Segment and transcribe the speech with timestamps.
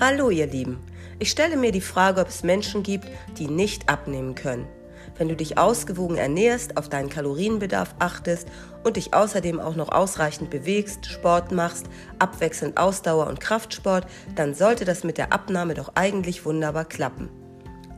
[0.00, 0.78] Hallo ihr Lieben.
[1.18, 4.68] Ich stelle mir die Frage, ob es Menschen gibt, die nicht abnehmen können.
[5.16, 8.46] Wenn du dich ausgewogen ernährst, auf deinen Kalorienbedarf achtest
[8.84, 11.86] und dich außerdem auch noch ausreichend bewegst, Sport machst,
[12.20, 14.06] abwechselnd Ausdauer und Kraftsport,
[14.36, 17.28] dann sollte das mit der Abnahme doch eigentlich wunderbar klappen.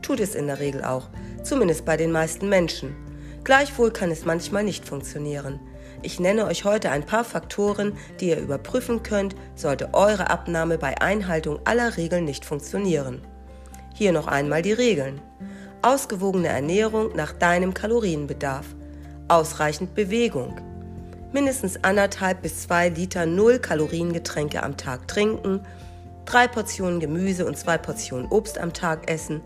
[0.01, 1.07] Tut es in der Regel auch,
[1.43, 2.95] zumindest bei den meisten Menschen.
[3.43, 5.59] Gleichwohl kann es manchmal nicht funktionieren.
[6.03, 10.99] Ich nenne euch heute ein paar Faktoren, die ihr überprüfen könnt, sollte eure Abnahme bei
[10.99, 13.21] Einhaltung aller Regeln nicht funktionieren.
[13.93, 15.21] Hier noch einmal die Regeln.
[15.83, 18.65] Ausgewogene Ernährung nach deinem Kalorienbedarf.
[19.27, 20.55] Ausreichend Bewegung.
[21.33, 25.61] Mindestens anderthalb bis zwei Liter Null-Kalorien-Getränke am Tag trinken.
[26.25, 29.41] Drei Portionen Gemüse und zwei Portionen Obst am Tag essen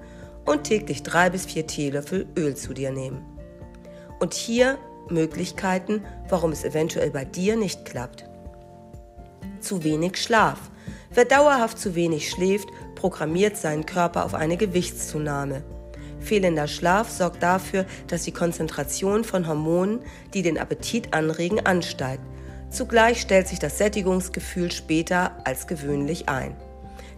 [0.45, 3.25] und täglich drei bis vier Teelöffel Öl zu dir nehmen.
[4.19, 4.77] Und hier
[5.11, 8.25] Möglichkeiten, warum es eventuell bei dir nicht klappt.
[9.59, 10.59] Zu wenig Schlaf.
[11.13, 15.63] Wer dauerhaft zu wenig schläft, programmiert seinen Körper auf eine Gewichtszunahme.
[16.19, 19.99] Fehlender Schlaf sorgt dafür, dass die Konzentration von Hormonen,
[20.33, 22.23] die den Appetit anregen, ansteigt.
[22.69, 26.55] Zugleich stellt sich das Sättigungsgefühl später als gewöhnlich ein.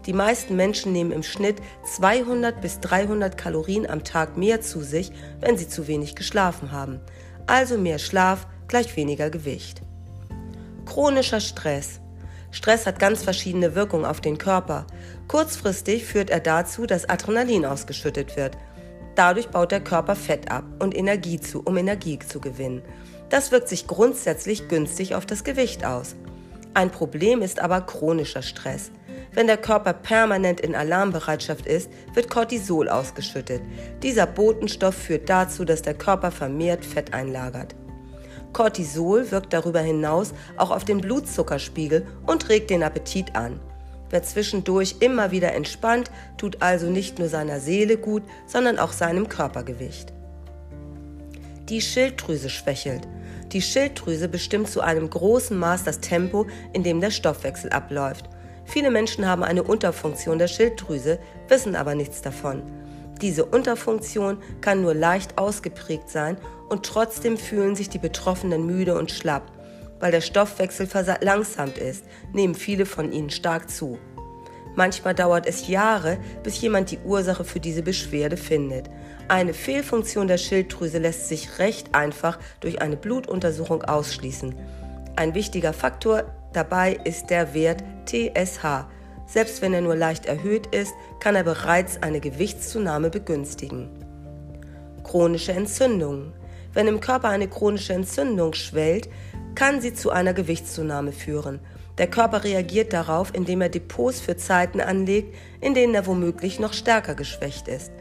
[0.06, 1.58] Die meisten Menschen nehmen im Schnitt
[1.96, 7.02] 200 bis 300 Kalorien am Tag mehr zu sich, wenn sie zu wenig geschlafen haben
[7.48, 9.82] also mehr Schlaf gleich weniger Gewicht.
[10.86, 12.00] Chronischer Stress.
[12.52, 14.86] Stress hat ganz verschiedene Wirkungen auf den Körper.
[15.28, 18.58] Kurzfristig führt er dazu, dass Adrenalin ausgeschüttet wird.
[19.16, 22.84] Dadurch baut der Körper Fett ab und Energie zu, um Energie zu gewinnen.
[23.30, 26.16] Das wirkt sich grundsätzlich günstig auf das Gewicht aus.
[26.74, 28.92] Ein Problem ist aber chronischer Stress.
[29.34, 33.62] Wenn der Körper permanent in Alarmbereitschaft ist, wird Cortisol ausgeschüttet.
[34.04, 37.76] Dieser Botenstoff führt dazu, dass der Körper vermehrt Fett einlagert.
[38.54, 43.60] Cortisol wirkt darüber hinaus auch auf den Blutzuckerspiegel und regt den Appetit an.
[44.10, 49.28] Wer zwischendurch immer wieder entspannt, tut also nicht nur seiner Seele gut, sondern auch seinem
[49.28, 50.14] Körpergewicht.
[51.70, 53.06] Die Schilddrüse schwächelt.
[53.52, 58.30] Die Schilddrüse bestimmt zu einem großen Maß das Tempo, in dem der Stoffwechsel abläuft.
[58.68, 62.62] Viele Menschen haben eine Unterfunktion der Schilddrüse, wissen aber nichts davon.
[63.22, 66.38] Diese Unterfunktion kann nur leicht ausgeprägt sein
[66.70, 69.52] und trotzdem fühlen sich die Betroffenen müde und schlapp.
[70.00, 73.98] Weil der Stoffwechsel verlangsamt ist, nehmen viele von ihnen stark zu.
[74.76, 78.90] Manchmal dauert es Jahre, bis jemand die Ursache für diese Beschwerde findet.
[79.30, 84.54] Eine Fehlfunktion der Schilddrüse lässt sich recht einfach durch eine Blutuntersuchung ausschließen.
[85.16, 88.86] Ein wichtiger Faktor dabei ist der Wert TSH.
[89.26, 93.90] Selbst wenn er nur leicht erhöht ist, kann er bereits eine Gewichtszunahme begünstigen.
[95.04, 96.34] Chronische Entzündungen.
[96.74, 99.10] Wenn im Körper eine chronische Entzündung schwellt,
[99.56, 101.60] kann sie zu einer Gewichtszunahme führen.
[101.98, 106.74] Der Körper reagiert darauf, indem er Depots für Zeiten anlegt, in denen er womöglich noch
[106.74, 107.92] stärker geschwächt ist.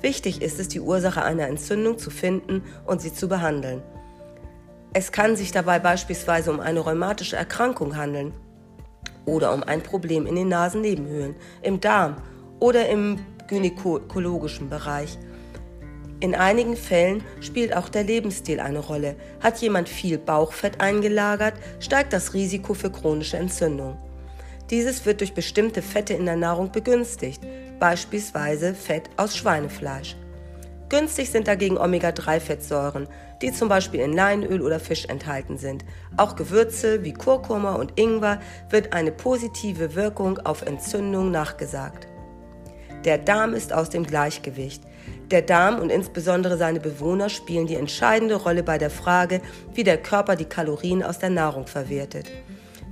[0.00, 3.82] Wichtig ist es, die Ursache einer Entzündung zu finden und sie zu behandeln.
[4.94, 8.34] Es kann sich dabei beispielsweise um eine rheumatische Erkrankung handeln
[9.24, 12.16] oder um ein Problem in den Nasennebenhöhlen, im Darm
[12.60, 15.18] oder im gynäkologischen Bereich.
[16.20, 19.16] In einigen Fällen spielt auch der Lebensstil eine Rolle.
[19.40, 23.96] Hat jemand viel Bauchfett eingelagert, steigt das Risiko für chronische Entzündung.
[24.70, 27.42] Dieses wird durch bestimmte Fette in der Nahrung begünstigt,
[27.80, 30.16] beispielsweise Fett aus Schweinefleisch.
[30.92, 33.08] Günstig sind dagegen Omega-3-Fettsäuren,
[33.40, 35.86] die zum Beispiel in Leinöl oder Fisch enthalten sind.
[36.18, 42.08] Auch Gewürze wie Kurkuma und Ingwer wird eine positive Wirkung auf Entzündung nachgesagt.
[43.06, 44.82] Der Darm ist aus dem Gleichgewicht.
[45.30, 49.40] Der Darm und insbesondere seine Bewohner spielen die entscheidende Rolle bei der Frage,
[49.72, 52.30] wie der Körper die Kalorien aus der Nahrung verwertet.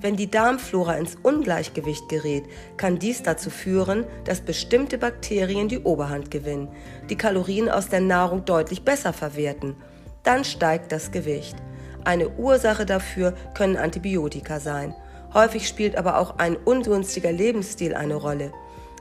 [0.00, 2.44] Wenn die Darmflora ins Ungleichgewicht gerät,
[2.78, 6.69] kann dies dazu führen, dass bestimmte Bakterien die Oberhand gewinnen,
[7.11, 9.77] die Kalorien aus der Nahrung deutlich besser verwerten.
[10.22, 11.56] Dann steigt das Gewicht.
[12.05, 14.94] Eine Ursache dafür können Antibiotika sein.
[15.34, 18.53] Häufig spielt aber auch ein ungünstiger Lebensstil eine Rolle.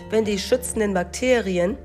[0.10, 1.78] Wenn die schützenden Bakterien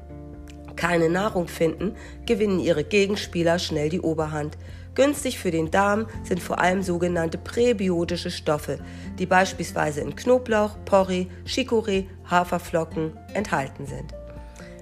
[0.77, 1.95] keine Nahrung finden,
[2.27, 4.59] gewinnen ihre Gegenspieler schnell die Oberhand.
[4.95, 8.79] Günstig für den Darm sind vor allem sogenannte präbiotische Stoffe,
[9.19, 14.15] die beispielsweise in Knoblauch, Porree, Chicorée, Haferflocken enthalten sind.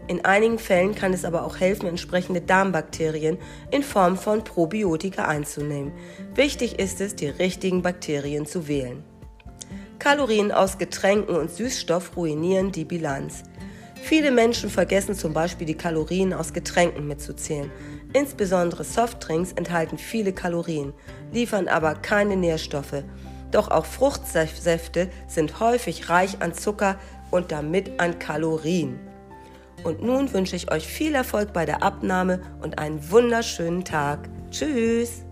[0.08, 3.38] In einigen Fällen kann es aber auch helfen, entsprechende Darmbakterien
[3.70, 5.92] in Form von Probiotika einzunehmen.
[6.34, 9.04] Wichtig ist es, die richtigen Bakterien zu wählen.
[9.98, 13.44] Kalorien aus Getränken und Süßstoff ruinieren die Bilanz.
[14.02, 17.70] Viele Menschen vergessen zum Beispiel die Kalorien aus Getränken mitzuzählen.
[18.14, 20.92] Insbesondere Softdrinks enthalten viele Kalorien,
[21.32, 23.04] liefern aber keine Nährstoffe.
[23.50, 26.96] Doch auch Fruchtsäfte sind häufig reich an Zucker
[27.30, 28.98] und damit an Kalorien.
[29.84, 34.28] Und nun wünsche ich euch viel Erfolg bei der Abnahme und einen wunderschönen Tag.
[34.50, 35.24] Tschüss!